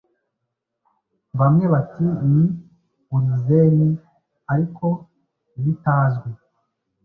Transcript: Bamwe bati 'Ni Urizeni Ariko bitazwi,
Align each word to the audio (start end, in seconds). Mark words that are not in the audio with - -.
Bamwe 1.39 1.63
bati 1.73 2.05
'Ni 2.29 2.45
Urizeni 3.15 3.89
Ariko 4.53 4.85
bitazwi, 5.63 6.29